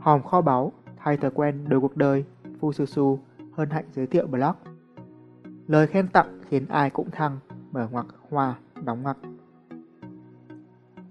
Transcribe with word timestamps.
hòm 0.00 0.22
kho 0.22 0.40
báu, 0.40 0.72
thay 0.96 1.16
thói 1.16 1.30
quen 1.30 1.68
đổi 1.68 1.80
cuộc 1.80 1.96
đời, 1.96 2.24
Phu 2.60 2.72
Su 2.72 2.86
Su, 2.86 3.18
hân 3.52 3.70
hạnh 3.70 3.84
giới 3.92 4.06
thiệu 4.06 4.26
blog. 4.26 4.54
Lời 5.66 5.86
khen 5.86 6.08
tặng 6.08 6.40
khiến 6.48 6.66
ai 6.68 6.90
cũng 6.90 7.10
thăng, 7.10 7.38
mở 7.72 7.88
ngoặc 7.90 8.06
hoa, 8.30 8.54
đóng 8.84 9.02
ngoặc. 9.02 9.16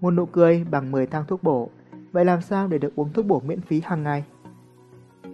Một 0.00 0.10
nụ 0.10 0.26
cười 0.26 0.64
bằng 0.70 0.92
10 0.92 1.06
thang 1.06 1.24
thuốc 1.28 1.42
bổ, 1.42 1.70
vậy 2.12 2.24
làm 2.24 2.40
sao 2.40 2.68
để 2.68 2.78
được 2.78 2.96
uống 2.96 3.12
thuốc 3.12 3.26
bổ 3.26 3.40
miễn 3.40 3.60
phí 3.60 3.80
hàng 3.80 4.02
ngày? 4.02 4.24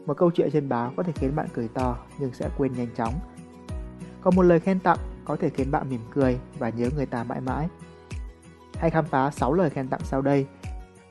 Một 0.06 0.16
câu 0.16 0.30
chuyện 0.30 0.50
trên 0.52 0.68
báo 0.68 0.92
có 0.96 1.02
thể 1.02 1.12
khiến 1.12 1.36
bạn 1.36 1.46
cười 1.54 1.68
to 1.68 1.98
nhưng 2.18 2.32
sẽ 2.32 2.50
quên 2.58 2.72
nhanh 2.72 2.94
chóng. 2.96 3.14
Còn 4.20 4.36
một 4.36 4.42
lời 4.42 4.60
khen 4.60 4.80
tặng 4.80 4.98
có 5.24 5.36
thể 5.36 5.50
khiến 5.50 5.70
bạn 5.70 5.90
mỉm 5.90 6.00
cười 6.14 6.38
và 6.58 6.68
nhớ 6.68 6.88
người 6.96 7.06
ta 7.06 7.24
mãi 7.24 7.40
mãi. 7.40 7.68
Hãy 8.74 8.90
khám 8.90 9.04
phá 9.04 9.30
6 9.30 9.54
lời 9.54 9.70
khen 9.70 9.88
tặng 9.88 10.00
sau 10.04 10.22
đây. 10.22 10.46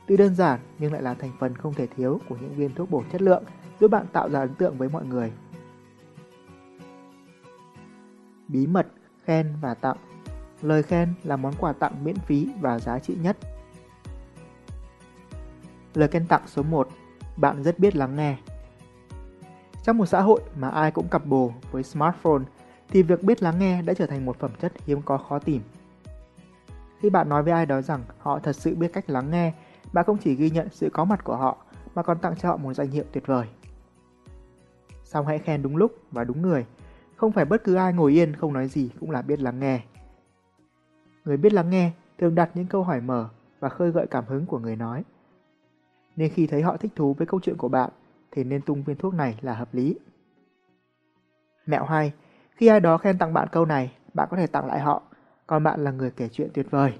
Tuy 0.08 0.18
đơn 0.18 0.36
giản 0.36 0.60
nhưng 0.80 0.94
lại 0.94 1.02
là 1.02 1.14
thành 1.14 1.32
phần 1.40 1.56
không 1.56 1.74
thể 1.74 1.88
thiếu 1.88 2.20
của 2.30 2.36
những 2.42 2.56
viên 2.56 2.76
thuốc 2.76 2.90
bổ 2.90 3.04
chất 3.12 3.22
lượng 3.22 3.44
giúp 3.80 3.92
bạn 3.92 4.06
tạo 4.14 4.30
ra 4.30 4.40
ấn 4.40 4.56
tượng 4.56 4.78
với 4.78 4.90
mọi 4.90 5.06
người. 5.06 5.32
Bí 8.48 8.68
mật, 8.68 8.88
khen 9.26 9.54
và 9.62 9.74
tặng 9.74 9.98
Lời 10.62 10.84
khen 10.84 11.14
là 11.24 11.36
món 11.36 11.54
quà 11.60 11.74
tặng 11.74 12.04
miễn 12.04 12.16
phí 12.16 12.50
và 12.62 12.80
giá 12.80 13.00
trị 13.00 13.18
nhất. 13.22 13.38
Lời 15.94 16.08
khen 16.08 16.28
tặng 16.28 16.42
số 16.48 16.64
1 16.64 16.90
Bạn 17.38 17.64
rất 17.64 17.80
biết 17.80 17.96
lắng 17.96 18.16
nghe 18.16 18.38
Trong 19.84 19.98
một 19.98 20.06
xã 20.06 20.22
hội 20.22 20.42
mà 20.56 20.70
ai 20.70 20.92
cũng 20.92 21.08
cặp 21.08 21.26
bồ 21.26 21.54
với 21.72 21.84
smartphone 21.84 22.44
thì 22.90 23.04
việc 23.04 23.24
biết 23.24 23.44
lắng 23.44 23.60
nghe 23.60 23.82
đã 23.82 23.94
trở 23.94 24.06
thành 24.06 24.26
một 24.26 24.40
phẩm 24.40 24.52
chất 24.62 24.74
hiếm 24.86 25.02
có 25.02 25.18
khó 25.18 25.40
tìm. 25.40 25.62
Khi 27.00 27.10
bạn 27.10 27.30
nói 27.30 27.44
với 27.44 27.54
ai 27.54 27.66
đó 27.66 27.82
rằng 27.82 28.04
họ 28.18 28.40
thật 28.40 28.56
sự 28.56 28.76
biết 28.76 28.94
cách 28.94 29.10
lắng 29.10 29.32
nghe, 29.32 29.54
bạn 29.96 30.06
không 30.06 30.18
chỉ 30.18 30.36
ghi 30.36 30.50
nhận 30.50 30.68
sự 30.72 30.90
có 30.94 31.06
mặt 31.06 31.24
của 31.24 31.36
họ 31.36 31.58
mà 31.96 32.04
còn 32.04 32.20
tặng 32.20 32.36
cho 32.36 32.50
họ 32.50 32.58
một 32.58 32.74
danh 32.74 32.88
hiệu 32.88 33.04
tuyệt 33.12 33.28
vời. 33.28 33.48
Xong 35.04 35.28
hãy 35.28 35.40
khen 35.40 35.62
đúng 35.62 35.78
lúc 35.78 35.92
và 36.12 36.24
đúng 36.24 36.42
người, 36.42 36.66
không 37.16 37.32
phải 37.32 37.46
bất 37.46 37.64
cứ 37.64 37.76
ai 37.76 37.94
ngồi 37.94 38.12
yên 38.12 38.36
không 38.36 38.54
nói 38.54 38.68
gì 38.68 38.90
cũng 39.00 39.12
là 39.12 39.22
biết 39.22 39.40
lắng 39.40 39.60
nghe. 39.60 39.84
Người 41.26 41.38
biết 41.38 41.54
lắng 41.54 41.70
nghe 41.70 41.92
thường 42.18 42.36
đặt 42.36 42.50
những 42.54 42.66
câu 42.68 42.84
hỏi 42.84 43.02
mở 43.02 43.30
và 43.60 43.70
khơi 43.70 43.92
gợi 43.92 44.08
cảm 44.08 44.26
hứng 44.28 44.46
của 44.46 44.60
người 44.60 44.76
nói. 44.76 45.04
Nên 46.16 46.32
khi 46.32 46.48
thấy 46.48 46.62
họ 46.62 46.78
thích 46.78 46.92
thú 46.96 47.14
với 47.14 47.28
câu 47.28 47.40
chuyện 47.44 47.58
của 47.58 47.70
bạn 47.70 47.90
thì 48.32 48.44
nên 48.44 48.62
tung 48.62 48.84
viên 48.84 48.98
thuốc 48.98 49.14
này 49.14 49.40
là 49.42 49.54
hợp 49.54 49.74
lý. 49.74 50.00
Mẹo 51.66 51.84
2. 51.84 52.14
Khi 52.52 52.68
ai 52.68 52.80
đó 52.80 52.98
khen 52.98 53.18
tặng 53.18 53.34
bạn 53.34 53.48
câu 53.52 53.66
này, 53.66 53.94
bạn 54.14 54.28
có 54.32 54.38
thể 54.38 54.48
tặng 54.48 54.66
lại 54.66 54.80
họ, 54.80 55.02
còn 55.48 55.64
bạn 55.64 55.84
là 55.84 55.92
người 55.92 56.12
kể 56.12 56.30
chuyện 56.32 56.50
tuyệt 56.54 56.72
vời. 56.72 57.00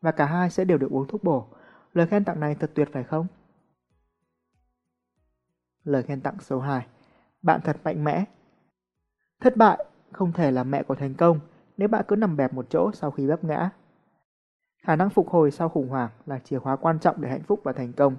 Và 0.00 0.10
cả 0.12 0.26
hai 0.26 0.50
sẽ 0.50 0.64
đều 0.64 0.78
được 0.78 0.90
uống 0.90 1.06
thuốc 1.08 1.24
bổ. 1.24 1.46
Lời 1.92 2.06
khen 2.06 2.24
tặng 2.24 2.40
này 2.40 2.54
thật 2.54 2.70
tuyệt 2.74 2.88
phải 2.92 3.04
không? 3.04 3.26
Lời 5.84 6.02
khen 6.02 6.20
tặng 6.20 6.40
số 6.40 6.60
2. 6.60 6.86
Bạn 7.42 7.60
thật 7.64 7.76
mạnh 7.84 8.04
mẽ. 8.04 8.24
Thất 9.40 9.56
bại 9.56 9.84
không 10.12 10.32
thể 10.32 10.50
là 10.50 10.64
mẹ 10.64 10.82
của 10.82 10.94
thành 10.94 11.14
công 11.14 11.40
nếu 11.76 11.88
bạn 11.88 12.04
cứ 12.08 12.16
nằm 12.16 12.36
bẹp 12.36 12.52
một 12.52 12.66
chỗ 12.70 12.90
sau 12.92 13.10
khi 13.10 13.26
vấp 13.26 13.44
ngã. 13.44 13.70
Khả 14.82 14.96
năng 14.96 15.10
phục 15.10 15.28
hồi 15.28 15.50
sau 15.50 15.68
khủng 15.68 15.88
hoảng 15.88 16.10
là 16.26 16.38
chìa 16.38 16.58
khóa 16.58 16.76
quan 16.76 16.98
trọng 16.98 17.20
để 17.20 17.30
hạnh 17.30 17.42
phúc 17.42 17.60
và 17.64 17.72
thành 17.72 17.92
công. 17.92 18.16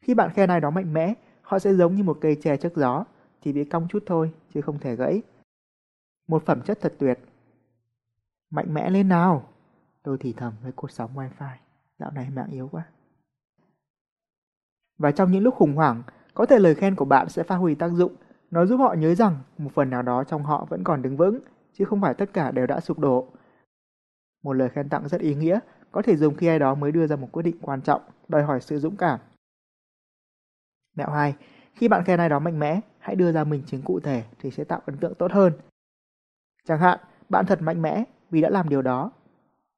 Khi 0.00 0.14
bạn 0.14 0.30
khen 0.34 0.50
ai 0.50 0.60
đó 0.60 0.70
mạnh 0.70 0.92
mẽ, 0.92 1.14
họ 1.42 1.58
sẽ 1.58 1.74
giống 1.74 1.94
như 1.94 2.02
một 2.02 2.18
cây 2.20 2.36
tre 2.42 2.56
trước 2.56 2.76
gió, 2.76 3.04
chỉ 3.40 3.52
bị 3.52 3.64
cong 3.64 3.86
chút 3.88 4.02
thôi 4.06 4.32
chứ 4.54 4.60
không 4.60 4.78
thể 4.78 4.96
gãy. 4.96 5.22
Một 6.28 6.42
phẩm 6.46 6.62
chất 6.62 6.78
thật 6.80 6.94
tuyệt. 6.98 7.18
Mạnh 8.50 8.74
mẽ 8.74 8.90
lên 8.90 9.08
nào! 9.08 9.48
Tôi 10.02 10.16
thì 10.20 10.32
thầm 10.32 10.52
với 10.62 10.72
cột 10.72 10.92
sóng 10.92 11.10
wifi. 11.14 11.56
Dạo 12.02 12.10
này 12.10 12.30
mạng 12.30 12.50
yếu 12.50 12.68
quá. 12.72 12.86
Và 14.98 15.12
trong 15.12 15.32
những 15.32 15.42
lúc 15.42 15.54
khủng 15.54 15.74
hoảng, 15.74 16.02
có 16.34 16.46
thể 16.46 16.58
lời 16.58 16.74
khen 16.74 16.94
của 16.94 17.04
bạn 17.04 17.28
sẽ 17.28 17.42
phát 17.42 17.56
huy 17.56 17.74
tác 17.74 17.88
dụng. 17.88 18.14
Nó 18.50 18.66
giúp 18.66 18.76
họ 18.76 18.94
nhớ 18.94 19.14
rằng 19.14 19.38
một 19.58 19.70
phần 19.74 19.90
nào 19.90 20.02
đó 20.02 20.24
trong 20.24 20.42
họ 20.42 20.66
vẫn 20.68 20.84
còn 20.84 21.02
đứng 21.02 21.16
vững, 21.16 21.38
chứ 21.72 21.84
không 21.84 22.00
phải 22.00 22.14
tất 22.14 22.32
cả 22.32 22.50
đều 22.50 22.66
đã 22.66 22.80
sụp 22.80 22.98
đổ. 22.98 23.28
Một 24.42 24.52
lời 24.52 24.68
khen 24.68 24.88
tặng 24.88 25.08
rất 25.08 25.20
ý 25.20 25.34
nghĩa, 25.34 25.58
có 25.92 26.02
thể 26.02 26.16
dùng 26.16 26.36
khi 26.36 26.46
ai 26.46 26.58
đó 26.58 26.74
mới 26.74 26.92
đưa 26.92 27.06
ra 27.06 27.16
một 27.16 27.28
quyết 27.32 27.42
định 27.42 27.56
quan 27.60 27.82
trọng, 27.82 28.02
đòi 28.28 28.42
hỏi 28.42 28.60
sự 28.60 28.78
dũng 28.78 28.96
cảm. 28.96 29.20
Mẹo 30.96 31.10
2. 31.10 31.34
Khi 31.74 31.88
bạn 31.88 32.04
khen 32.04 32.20
ai 32.20 32.28
đó 32.28 32.38
mạnh 32.38 32.58
mẽ, 32.58 32.80
hãy 32.98 33.16
đưa 33.16 33.32
ra 33.32 33.44
mình 33.44 33.62
chứng 33.66 33.82
cụ 33.82 34.00
thể 34.00 34.24
thì 34.38 34.50
sẽ 34.50 34.64
tạo 34.64 34.80
ấn 34.86 34.96
tượng 34.96 35.14
tốt 35.14 35.32
hơn. 35.32 35.52
Chẳng 36.64 36.80
hạn, 36.80 36.98
bạn 37.28 37.46
thật 37.46 37.62
mạnh 37.62 37.82
mẽ 37.82 38.04
vì 38.30 38.40
đã 38.40 38.50
làm 38.50 38.68
điều 38.68 38.82
đó. 38.82 39.12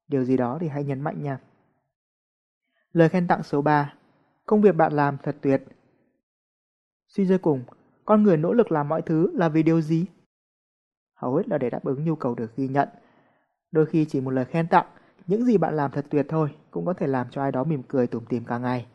Điều 0.09 0.25
gì 0.25 0.37
đó 0.37 0.59
thì 0.61 0.69
hãy 0.69 0.85
nhấn 0.85 1.01
mạnh 1.01 1.23
nha. 1.23 1.39
Lời 2.95 3.09
khen 3.09 3.27
tặng 3.27 3.43
số 3.43 3.63
3. 3.63 3.95
Công 4.47 4.61
việc 4.61 4.77
bạn 4.77 4.93
làm 4.93 5.17
thật 5.23 5.37
tuyệt. 5.41 5.63
Suy 7.09 7.29
cho 7.29 7.39
cùng, 7.39 7.65
con 8.05 8.23
người 8.23 8.37
nỗ 8.37 8.53
lực 8.53 8.73
làm 8.73 8.89
mọi 8.89 9.03
thứ 9.03 9.31
là 9.35 9.49
vì 9.49 9.63
điều 9.63 9.81
gì? 9.81 10.07
Hầu 11.15 11.35
hết 11.37 11.49
là 11.49 11.59
để 11.59 11.71
đáp 11.71 11.85
ứng 11.85 12.05
nhu 12.05 12.15
cầu 12.15 12.35
được 12.35 12.57
ghi 12.57 12.69
nhận. 12.69 12.89
Đôi 13.73 13.87
khi 13.87 14.05
chỉ 14.05 14.21
một 14.21 14.31
lời 14.31 14.45
khen 14.45 14.69
tặng, 14.69 14.87
những 15.27 15.45
gì 15.45 15.59
bạn 15.59 15.77
làm 15.77 15.91
thật 15.91 16.07
tuyệt 16.11 16.27
thôi 16.29 16.55
cũng 16.71 16.87
có 16.87 16.93
thể 16.93 17.07
làm 17.07 17.27
cho 17.31 17.43
ai 17.43 17.53
đó 17.53 17.65
mỉm 17.65 17.83
cười 17.89 18.07
tủm 18.07 18.25
tìm 18.25 18.45
cả 18.45 18.59
ngày. 18.59 18.87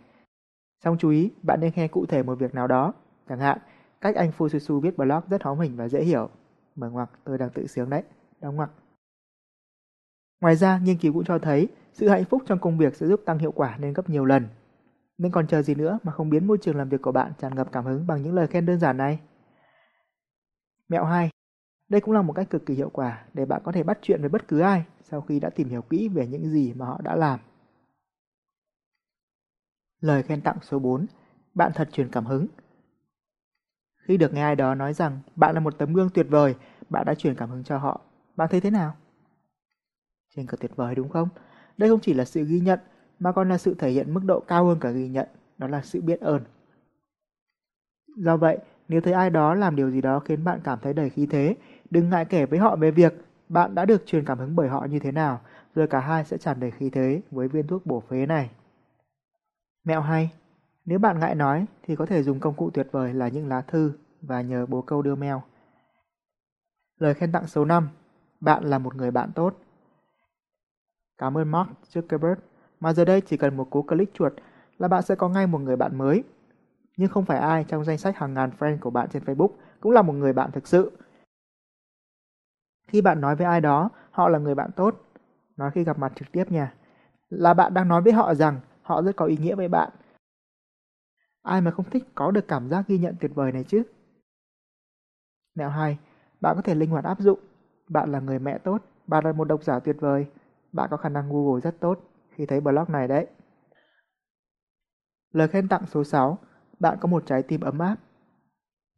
Xong 0.83 0.97
chú 0.99 1.09
ý, 1.09 1.31
bạn 1.43 1.59
nên 1.61 1.71
khen 1.71 1.91
cụ 1.91 2.05
thể 2.05 2.23
một 2.23 2.35
việc 2.35 2.55
nào 2.55 2.67
đó. 2.67 2.93
Chẳng 3.29 3.39
hạn, 3.39 3.57
cách 4.01 4.15
anh 4.15 4.31
Fususu 4.37 4.79
viết 4.79 4.97
blog 4.97 5.21
rất 5.29 5.43
hóm 5.43 5.59
hình 5.59 5.77
và 5.77 5.87
dễ 5.87 6.03
hiểu. 6.03 6.29
Mở 6.75 6.89
ngoặc, 6.89 7.09
tôi 7.23 7.37
đang 7.37 7.49
tự 7.49 7.67
sướng 7.67 7.89
đấy. 7.89 8.03
Đóng 8.41 8.55
ngoặc. 8.55 8.69
Ngoài 10.41 10.55
ra, 10.55 10.79
nghiên 10.83 10.97
cứu 10.97 11.13
cũng 11.13 11.25
cho 11.25 11.39
thấy 11.39 11.67
sự 11.93 12.09
hạnh 12.09 12.25
phúc 12.25 12.43
trong 12.45 12.59
công 12.59 12.77
việc 12.77 12.95
sẽ 12.95 13.07
giúp 13.07 13.21
tăng 13.25 13.39
hiệu 13.39 13.51
quả 13.51 13.77
lên 13.79 13.93
gấp 13.93 14.09
nhiều 14.09 14.25
lần. 14.25 14.47
Nên 15.17 15.31
còn 15.31 15.47
chờ 15.47 15.61
gì 15.61 15.75
nữa 15.75 15.99
mà 16.03 16.11
không 16.11 16.29
biến 16.29 16.47
môi 16.47 16.57
trường 16.57 16.75
làm 16.75 16.89
việc 16.89 17.01
của 17.01 17.11
bạn 17.11 17.31
tràn 17.37 17.55
ngập 17.55 17.71
cảm 17.71 17.85
hứng 17.85 18.07
bằng 18.07 18.21
những 18.21 18.33
lời 18.33 18.47
khen 18.47 18.65
đơn 18.65 18.79
giản 18.79 18.97
này? 18.97 19.19
Mẹo 20.89 21.05
2. 21.05 21.29
Đây 21.89 22.01
cũng 22.01 22.13
là 22.13 22.21
một 22.21 22.33
cách 22.33 22.49
cực 22.49 22.65
kỳ 22.65 22.73
hiệu 22.73 22.89
quả 22.89 23.25
để 23.33 23.45
bạn 23.45 23.61
có 23.65 23.71
thể 23.71 23.83
bắt 23.83 23.99
chuyện 24.01 24.21
với 24.21 24.29
bất 24.29 24.47
cứ 24.47 24.59
ai 24.59 24.85
sau 25.03 25.21
khi 25.21 25.39
đã 25.39 25.49
tìm 25.49 25.69
hiểu 25.69 25.81
kỹ 25.81 26.09
về 26.09 26.27
những 26.27 26.49
gì 26.49 26.73
mà 26.73 26.85
họ 26.85 27.01
đã 27.03 27.15
làm. 27.15 27.39
Lời 30.01 30.23
khen 30.23 30.41
tặng 30.41 30.57
số 30.61 30.79
4. 30.79 31.05
Bạn 31.53 31.71
thật 31.75 31.89
truyền 31.91 32.11
cảm 32.11 32.25
hứng. 32.25 32.47
Khi 33.95 34.17
được 34.17 34.33
nghe 34.33 34.41
ai 34.41 34.55
đó 34.55 34.75
nói 34.75 34.93
rằng 34.93 35.19
bạn 35.35 35.53
là 35.53 35.59
một 35.59 35.77
tấm 35.77 35.93
gương 35.93 36.09
tuyệt 36.13 36.25
vời, 36.29 36.55
bạn 36.89 37.05
đã 37.05 37.15
truyền 37.15 37.35
cảm 37.35 37.49
hứng 37.49 37.63
cho 37.63 37.77
họ. 37.77 38.01
Bạn 38.35 38.49
thấy 38.51 38.61
thế 38.61 38.69
nào? 38.69 38.95
Trên 40.35 40.47
cờ 40.47 40.57
tuyệt 40.57 40.75
vời 40.75 40.95
đúng 40.95 41.09
không? 41.09 41.29
Đây 41.79 41.89
không 41.89 41.99
chỉ 41.99 42.13
là 42.13 42.25
sự 42.25 42.43
ghi 42.43 42.59
nhận, 42.59 42.79
mà 43.19 43.31
còn 43.31 43.49
là 43.49 43.57
sự 43.57 43.73
thể 43.73 43.89
hiện 43.89 44.13
mức 44.13 44.21
độ 44.25 44.39
cao 44.39 44.65
hơn 44.65 44.79
cả 44.79 44.89
ghi 44.89 45.07
nhận, 45.07 45.27
đó 45.57 45.67
là 45.67 45.81
sự 45.81 46.01
biết 46.01 46.19
ơn. 46.19 46.41
Do 48.17 48.37
vậy, 48.37 48.57
nếu 48.87 49.01
thấy 49.01 49.13
ai 49.13 49.29
đó 49.29 49.53
làm 49.53 49.75
điều 49.75 49.91
gì 49.91 50.01
đó 50.01 50.19
khiến 50.19 50.43
bạn 50.43 50.59
cảm 50.63 50.79
thấy 50.81 50.93
đầy 50.93 51.09
khí 51.09 51.25
thế, 51.25 51.55
đừng 51.89 52.09
ngại 52.09 52.25
kể 52.25 52.45
với 52.45 52.59
họ 52.59 52.75
về 52.75 52.91
việc 52.91 53.13
bạn 53.49 53.75
đã 53.75 53.85
được 53.85 54.05
truyền 54.05 54.25
cảm 54.25 54.39
hứng 54.39 54.55
bởi 54.55 54.69
họ 54.69 54.85
như 54.89 54.99
thế 54.99 55.11
nào, 55.11 55.41
rồi 55.75 55.87
cả 55.87 55.99
hai 55.99 56.25
sẽ 56.25 56.37
tràn 56.37 56.59
đầy 56.59 56.71
khí 56.71 56.89
thế 56.89 57.21
với 57.31 57.47
viên 57.47 57.67
thuốc 57.67 57.85
bổ 57.85 57.99
phế 57.99 58.25
này. 58.25 58.49
Mẹo 59.83 60.01
hay, 60.01 60.31
nếu 60.85 60.99
bạn 60.99 61.19
ngại 61.19 61.35
nói 61.35 61.65
thì 61.83 61.95
có 61.95 62.05
thể 62.05 62.23
dùng 62.23 62.39
công 62.39 62.53
cụ 62.53 62.69
tuyệt 62.73 62.87
vời 62.91 63.13
là 63.13 63.27
những 63.27 63.47
lá 63.47 63.61
thư 63.61 63.93
và 64.21 64.41
nhờ 64.41 64.65
bố 64.65 64.81
câu 64.81 65.01
đưa 65.01 65.15
mail. 65.15 65.35
Lời 66.97 67.13
khen 67.13 67.31
tặng 67.31 67.47
số 67.47 67.65
5. 67.65 67.89
Bạn 68.39 68.63
là 68.63 68.79
một 68.79 68.95
người 68.95 69.11
bạn 69.11 69.31
tốt. 69.35 69.55
Cảm 71.19 71.37
ơn 71.37 71.51
Mark 71.51 71.69
Zuckerberg, 71.93 72.35
mà 72.79 72.93
giờ 72.93 73.05
đây 73.05 73.21
chỉ 73.21 73.37
cần 73.37 73.57
một 73.57 73.69
cú 73.69 73.81
click 73.81 74.13
chuột 74.13 74.33
là 74.77 74.87
bạn 74.87 75.03
sẽ 75.03 75.15
có 75.15 75.29
ngay 75.29 75.47
một 75.47 75.59
người 75.59 75.75
bạn 75.75 75.97
mới. 75.97 76.23
Nhưng 76.97 77.09
không 77.09 77.25
phải 77.25 77.39
ai 77.39 77.65
trong 77.67 77.85
danh 77.85 77.97
sách 77.97 78.17
hàng 78.17 78.33
ngàn 78.33 78.51
friend 78.59 78.79
của 78.79 78.89
bạn 78.89 79.09
trên 79.09 79.23
Facebook 79.23 79.49
cũng 79.79 79.91
là 79.91 80.01
một 80.01 80.13
người 80.13 80.33
bạn 80.33 80.51
thực 80.51 80.67
sự. 80.67 80.91
Khi 82.87 83.01
bạn 83.01 83.21
nói 83.21 83.35
với 83.35 83.47
ai 83.47 83.61
đó, 83.61 83.89
họ 84.11 84.29
là 84.29 84.39
người 84.39 84.55
bạn 84.55 84.71
tốt. 84.75 84.95
Nói 85.57 85.71
khi 85.71 85.83
gặp 85.83 85.99
mặt 85.99 86.13
trực 86.15 86.31
tiếp 86.31 86.51
nha. 86.51 86.73
Là 87.29 87.53
bạn 87.53 87.73
đang 87.73 87.87
nói 87.87 88.01
với 88.01 88.13
họ 88.13 88.33
rằng 88.33 88.59
họ 88.81 89.01
rất 89.01 89.15
có 89.15 89.25
ý 89.25 89.37
nghĩa 89.37 89.55
với 89.55 89.67
bạn. 89.67 89.89
Ai 91.41 91.61
mà 91.61 91.71
không 91.71 91.89
thích 91.89 92.03
có 92.15 92.31
được 92.31 92.47
cảm 92.47 92.69
giác 92.69 92.87
ghi 92.87 92.97
nhận 92.97 93.15
tuyệt 93.19 93.31
vời 93.35 93.51
này 93.51 93.63
chứ? 93.63 93.83
Mẹo 95.55 95.69
2. 95.69 95.97
Bạn 96.41 96.55
có 96.55 96.61
thể 96.61 96.75
linh 96.75 96.89
hoạt 96.89 97.03
áp 97.03 97.19
dụng. 97.19 97.39
Bạn 97.87 98.11
là 98.11 98.19
người 98.19 98.39
mẹ 98.39 98.57
tốt. 98.57 98.81
Bạn 99.07 99.25
là 99.25 99.31
một 99.31 99.45
độc 99.45 99.63
giả 99.63 99.79
tuyệt 99.79 99.95
vời. 99.99 100.27
Bạn 100.71 100.87
có 100.91 100.97
khả 100.97 101.09
năng 101.09 101.29
Google 101.29 101.61
rất 101.61 101.79
tốt 101.79 101.99
khi 102.29 102.45
thấy 102.45 102.61
blog 102.61 102.85
này 102.87 103.07
đấy. 103.07 103.27
Lời 105.31 105.47
khen 105.47 105.67
tặng 105.67 105.85
số 105.85 106.03
6. 106.03 106.37
Bạn 106.79 106.97
có 107.01 107.07
một 107.07 107.23
trái 107.25 107.43
tim 107.43 107.61
ấm 107.61 107.79
áp. 107.79 107.95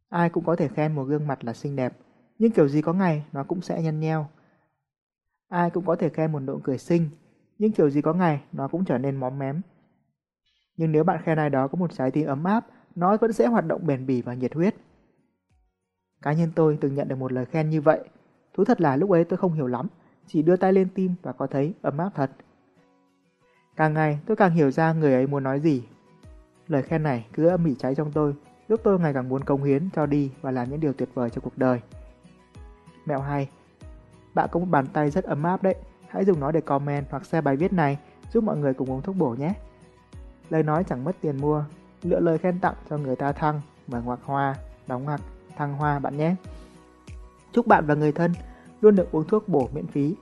Ai 0.08 0.30
cũng 0.30 0.44
có 0.44 0.56
thể 0.56 0.68
khen 0.68 0.94
một 0.94 1.04
gương 1.04 1.26
mặt 1.26 1.44
là 1.44 1.52
xinh 1.52 1.76
đẹp, 1.76 1.96
nhưng 2.38 2.52
kiểu 2.52 2.68
gì 2.68 2.82
có 2.82 2.92
ngày 2.92 3.24
nó 3.32 3.44
cũng 3.44 3.60
sẽ 3.60 3.82
nhăn 3.82 4.00
nheo. 4.00 4.26
Ai 5.48 5.70
cũng 5.70 5.84
có 5.84 5.96
thể 5.96 6.08
khen 6.08 6.32
một 6.32 6.40
nụ 6.40 6.60
cười 6.64 6.78
xinh, 6.78 7.10
nhưng 7.58 7.72
kiểu 7.72 7.90
gì 7.90 8.02
có 8.02 8.12
ngày 8.12 8.42
nó 8.52 8.68
cũng 8.68 8.84
trở 8.84 8.98
nên 8.98 9.16
móm 9.16 9.38
mém. 9.38 9.60
Nhưng 10.76 10.92
nếu 10.92 11.04
bạn 11.04 11.22
khen 11.24 11.38
ai 11.38 11.50
đó 11.50 11.68
có 11.68 11.76
một 11.76 11.92
trái 11.92 12.10
tim 12.10 12.26
ấm 12.26 12.44
áp, 12.44 12.66
nó 12.94 13.16
vẫn 13.16 13.32
sẽ 13.32 13.46
hoạt 13.46 13.66
động 13.66 13.86
bền 13.86 14.06
bỉ 14.06 14.22
và 14.22 14.34
nhiệt 14.34 14.54
huyết. 14.54 14.74
Cá 16.22 16.32
nhân 16.32 16.50
tôi 16.54 16.78
từng 16.80 16.94
nhận 16.94 17.08
được 17.08 17.16
một 17.16 17.32
lời 17.32 17.44
khen 17.44 17.70
như 17.70 17.80
vậy. 17.80 18.08
Thú 18.54 18.64
thật 18.64 18.80
là 18.80 18.96
lúc 18.96 19.10
ấy 19.10 19.24
tôi 19.24 19.36
không 19.36 19.52
hiểu 19.52 19.66
lắm, 19.66 19.86
chỉ 20.26 20.42
đưa 20.42 20.56
tay 20.56 20.72
lên 20.72 20.88
tim 20.94 21.14
và 21.22 21.32
có 21.32 21.46
thấy 21.46 21.74
ấm 21.82 21.98
áp 21.98 22.10
thật. 22.14 22.30
Càng 23.76 23.94
ngày 23.94 24.18
tôi 24.26 24.36
càng 24.36 24.52
hiểu 24.52 24.70
ra 24.70 24.92
người 24.92 25.12
ấy 25.12 25.26
muốn 25.26 25.42
nói 25.42 25.60
gì. 25.60 25.82
Lời 26.68 26.82
khen 26.82 27.02
này 27.02 27.26
cứ 27.32 27.48
âm 27.48 27.64
ỉ 27.64 27.74
cháy 27.74 27.94
trong 27.94 28.12
tôi, 28.12 28.34
giúp 28.68 28.80
tôi 28.84 29.00
ngày 29.00 29.14
càng 29.14 29.28
muốn 29.28 29.44
công 29.44 29.64
hiến, 29.64 29.88
cho 29.94 30.06
đi 30.06 30.30
và 30.40 30.50
làm 30.50 30.70
những 30.70 30.80
điều 30.80 30.92
tuyệt 30.92 31.08
vời 31.14 31.30
trong 31.30 31.44
cuộc 31.44 31.58
đời. 31.58 31.80
Mẹo 33.06 33.20
hay 33.20 33.48
Bạn 34.34 34.48
có 34.52 34.60
một 34.60 34.66
bàn 34.70 34.86
tay 34.86 35.10
rất 35.10 35.24
ấm 35.24 35.42
áp 35.42 35.62
đấy. 35.62 35.74
Hãy 36.08 36.24
dùng 36.24 36.40
nó 36.40 36.52
để 36.52 36.60
comment 36.60 37.06
hoặc 37.10 37.26
share 37.26 37.40
bài 37.40 37.56
viết 37.56 37.72
này, 37.72 37.98
giúp 38.32 38.44
mọi 38.44 38.56
người 38.56 38.74
cùng 38.74 38.90
uống 38.90 39.02
thuốc 39.02 39.16
bổ 39.16 39.30
nhé. 39.30 39.54
Lời 40.50 40.62
nói 40.62 40.84
chẳng 40.84 41.04
mất 41.04 41.16
tiền 41.20 41.36
mua, 41.40 41.64
lựa 42.02 42.20
lời 42.20 42.38
khen 42.38 42.60
tặng 42.60 42.74
cho 42.90 42.98
người 42.98 43.16
ta 43.16 43.32
thăng, 43.32 43.60
mở 43.86 44.00
ngoặc 44.00 44.18
hoa, 44.24 44.56
đóng 44.86 45.04
ngoặc, 45.04 45.20
thăng 45.56 45.74
hoa 45.74 45.98
bạn 45.98 46.16
nhé. 46.16 46.34
Chúc 47.52 47.66
bạn 47.66 47.86
và 47.86 47.94
người 47.94 48.12
thân 48.12 48.32
luôn 48.82 48.96
được 48.96 49.12
uống 49.12 49.24
thuốc 49.24 49.48
bổ 49.48 49.68
miễn 49.74 49.86
phí. 49.86 50.14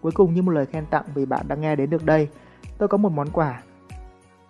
Cuối 0.00 0.12
cùng 0.12 0.34
như 0.34 0.42
một 0.42 0.52
lời 0.52 0.66
khen 0.66 0.86
tặng 0.86 1.04
vì 1.14 1.26
bạn 1.26 1.48
đã 1.48 1.56
nghe 1.56 1.76
đến 1.76 1.90
được 1.90 2.04
đây, 2.04 2.28
tôi 2.78 2.88
có 2.88 2.98
một 2.98 3.12
món 3.12 3.30
quà. 3.30 3.62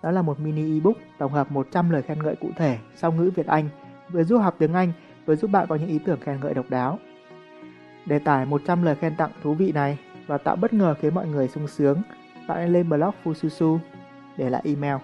Đó 0.03 0.11
là 0.11 0.21
một 0.21 0.39
mini 0.39 0.73
ebook 0.73 0.97
tổng 1.17 1.31
hợp 1.31 1.51
100 1.51 1.89
lời 1.89 2.01
khen 2.01 2.23
ngợi 2.23 2.35
cụ 2.35 2.49
thể 2.57 2.77
song 2.95 3.17
ngữ 3.17 3.31
Việt 3.35 3.47
Anh, 3.47 3.69
vừa 4.11 4.23
giúp 4.23 4.37
học 4.37 4.55
tiếng 4.57 4.73
Anh, 4.73 4.93
vừa 5.25 5.35
giúp 5.35 5.51
bạn 5.51 5.65
có 5.69 5.75
những 5.75 5.89
ý 5.89 5.99
tưởng 6.05 6.19
khen 6.19 6.39
ngợi 6.39 6.53
độc 6.53 6.65
đáo. 6.69 6.99
Để 8.05 8.19
tải 8.19 8.45
100 8.45 8.83
lời 8.83 8.95
khen 8.95 9.15
tặng 9.15 9.31
thú 9.43 9.53
vị 9.53 9.71
này 9.71 9.97
và 10.27 10.37
tạo 10.37 10.55
bất 10.55 10.73
ngờ 10.73 10.95
khiến 11.01 11.15
mọi 11.15 11.27
người 11.27 11.47
sung 11.47 11.67
sướng, 11.67 12.01
bạn 12.47 12.57
hãy 12.57 12.69
lên 12.69 12.89
blog 12.89 13.13
Fususu 13.23 13.77
để 14.37 14.49
lại 14.49 14.61
email. 14.65 14.97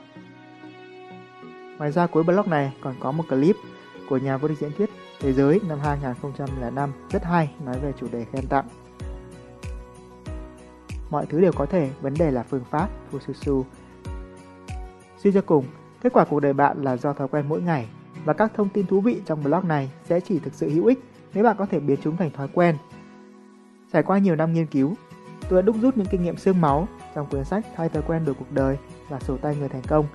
Ngoài 1.78 1.92
ra 1.92 2.08
cuối 2.08 2.24
blog 2.24 2.50
này 2.50 2.74
còn 2.82 2.96
có 3.00 3.12
một 3.12 3.24
clip 3.30 3.56
của 4.10 4.18
nhà 4.18 4.38
vô 4.38 4.48
địch 4.48 4.58
diễn 4.58 4.72
thuyết 4.78 4.90
thế 5.20 5.34
giới 5.34 5.62
năm 5.68 5.80
2005 5.80 6.92
rất 7.12 7.24
hay 7.24 7.52
nói 7.66 7.80
về 7.80 7.94
chủ 8.00 8.08
đề 8.12 8.26
khen 8.32 8.48
tặng. 8.48 8.68
Mọi 11.10 11.26
thứ 11.26 11.42
đều 11.42 11.52
có 11.52 11.66
thể, 11.66 11.90
vấn 12.02 12.14
đề 12.14 12.32
là 12.32 12.44
phương 12.44 12.64
pháp, 12.70 12.90
Fususu. 13.12 13.64
Suy 15.18 15.32
cho 15.32 15.42
cùng, 15.42 15.66
kết 16.02 16.14
quả 16.14 16.26
cuộc 16.26 16.40
đời 16.40 16.54
bạn 16.54 16.84
là 16.84 16.98
do 16.98 17.14
thói 17.14 17.28
quen 17.28 17.46
mỗi 17.50 17.62
ngày 17.62 17.88
và 18.26 18.34
các 18.34 18.52
thông 18.56 18.70
tin 18.70 18.88
thú 18.88 19.02
vị 19.02 19.22
trong 19.26 19.44
blog 19.44 19.68
này 19.68 19.92
sẽ 20.10 20.20
chỉ 20.20 20.40
thực 20.40 20.54
sự 20.54 20.70
hữu 20.70 20.86
ích 20.86 21.00
nếu 21.34 21.44
bạn 21.44 21.56
có 21.60 21.66
thể 21.66 21.80
biến 21.80 22.00
chúng 22.04 22.18
thành 22.18 22.32
thói 22.32 22.48
quen. 22.54 22.78
Trải 23.94 24.04
qua 24.04 24.18
nhiều 24.18 24.36
năm 24.36 24.54
nghiên 24.54 24.66
cứu, 24.66 24.96
tôi 25.50 25.62
đã 25.62 25.66
đúc 25.66 25.76
rút 25.82 25.98
những 25.98 26.08
kinh 26.12 26.24
nghiệm 26.24 26.38
xương 26.38 26.62
máu 26.62 26.88
trong 27.16 27.28
cuốn 27.30 27.46
sách 27.46 27.66
Thay 27.76 27.90
thói 27.90 28.04
quen 28.08 28.26
đổi 28.26 28.36
cuộc 28.40 28.52
đời 28.52 28.78
và 29.10 29.20
sổ 29.20 29.38
tay 29.38 29.56
người 29.56 29.70
thành 29.70 29.82
công. 29.88 30.06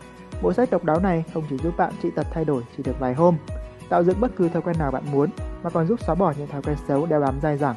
Bộ 0.43 0.53
sách 0.53 0.71
độc 0.71 0.85
đáo 0.85 1.01
này 1.01 1.25
không 1.35 1.45
chỉ 1.51 1.57
giúp 1.59 1.77
bạn 1.77 1.93
trị 2.03 2.11
tật 2.15 2.27
thay 2.33 2.45
đổi 2.45 2.63
chỉ 2.77 2.83
được 2.83 3.01
vài 3.01 3.15
hôm, 3.15 3.37
tạo 3.93 4.05
dựng 4.05 4.21
bất 4.21 4.37
cứ 4.37 4.49
thói 4.49 4.63
quen 4.63 4.79
nào 4.79 4.91
bạn 4.91 5.03
muốn, 5.13 5.31
mà 5.63 5.71
còn 5.71 5.87
giúp 5.87 6.01
xóa 6.01 6.15
bỏ 6.15 6.33
những 6.39 6.49
thói 6.49 6.63
quen 6.63 6.77
xấu 6.89 7.07
đeo 7.07 7.21
bám 7.21 7.41
dai 7.41 7.59
dẳng. 7.59 7.77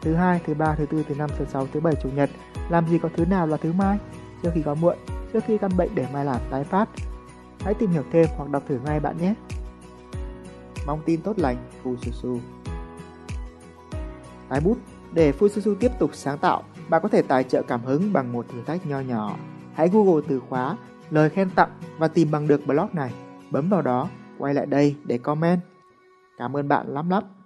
Thứ 0.00 0.14
hai, 0.14 0.40
thứ 0.46 0.54
ba, 0.54 0.74
thứ 0.74 0.86
tư, 0.86 1.04
thứ 1.08 1.14
năm, 1.14 1.30
thứ 1.38 1.44
sáu, 1.44 1.66
thứ 1.72 1.80
bảy, 1.80 1.94
chủ 2.02 2.08
nhật, 2.08 2.30
làm 2.68 2.88
gì 2.88 2.98
có 2.98 3.08
thứ 3.16 3.24
nào 3.24 3.46
là 3.46 3.56
thứ 3.56 3.72
mai? 3.72 3.98
Trước 4.42 4.50
khi 4.54 4.62
có 4.62 4.74
muộn, 4.74 4.96
trước 5.32 5.44
khi 5.46 5.58
căn 5.58 5.70
bệnh 5.76 5.94
để 5.94 6.06
mai 6.12 6.24
làm 6.24 6.40
tái 6.50 6.64
phát. 6.64 6.88
Hãy 7.60 7.74
tìm 7.74 7.90
hiểu 7.90 8.02
thêm 8.12 8.26
hoặc 8.36 8.50
đọc 8.50 8.62
thử 8.68 8.78
ngay 8.84 9.00
bạn 9.00 9.16
nhé. 9.18 9.34
Mong 10.86 11.00
tin 11.04 11.20
tốt 11.20 11.38
lành, 11.38 11.56
Fususu. 11.84 12.38
Tái 14.48 14.60
bút 14.60 14.78
Để 15.12 15.32
Fususu 15.38 15.74
tiếp 15.74 15.92
tục 15.98 16.10
sáng 16.12 16.38
tạo, 16.38 16.62
bạn 16.88 17.02
có 17.02 17.08
thể 17.08 17.22
tài 17.22 17.44
trợ 17.44 17.62
cảm 17.62 17.80
hứng 17.84 18.12
bằng 18.12 18.32
một 18.32 18.46
thử 18.52 18.62
thách 18.66 18.86
nho 18.86 19.00
nhỏ. 19.00 19.36
Hãy 19.74 19.88
Google 19.88 20.22
từ 20.28 20.40
khóa 20.48 20.76
lời 21.10 21.30
khen 21.30 21.50
tặng 21.50 21.70
và 21.98 22.08
tìm 22.08 22.30
bằng 22.30 22.48
được 22.48 22.66
blog 22.66 22.88
này. 22.92 23.12
Bấm 23.50 23.68
vào 23.68 23.82
đó, 23.82 24.08
quay 24.38 24.54
lại 24.54 24.66
đây 24.66 24.96
để 25.04 25.18
comment. 25.18 25.60
Cảm 26.38 26.56
ơn 26.56 26.68
bạn 26.68 26.94
lắm 26.94 27.10
lắm. 27.10 27.37